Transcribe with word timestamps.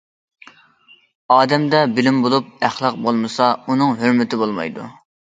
ئادەمدە 1.33 1.81
بىلىم 1.99 2.17
بولۇپ، 2.23 2.47
ئەخلاق 2.69 2.97
بولمىسا، 3.03 3.51
ئۇنىڭ 3.67 3.93
ھۆرمىتى 3.99 4.41
بولمايدۇ. 4.45 4.87